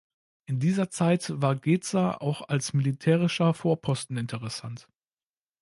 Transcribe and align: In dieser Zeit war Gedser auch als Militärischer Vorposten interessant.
In 0.47 0.59
dieser 0.59 0.89
Zeit 0.89 1.25
war 1.31 1.55
Gedser 1.55 2.23
auch 2.23 2.41
als 2.49 2.73
Militärischer 2.73 3.53
Vorposten 3.53 4.17
interessant. 4.17 4.87